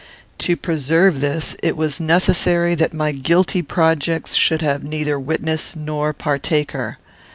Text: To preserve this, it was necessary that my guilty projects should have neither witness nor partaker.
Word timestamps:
To 0.39 0.55
preserve 0.57 1.19
this, 1.21 1.55
it 1.61 1.77
was 1.77 1.99
necessary 1.99 2.73
that 2.73 2.91
my 2.91 3.11
guilty 3.11 3.61
projects 3.61 4.33
should 4.33 4.63
have 4.63 4.83
neither 4.83 5.19
witness 5.19 5.75
nor 5.75 6.11
partaker. 6.11 6.97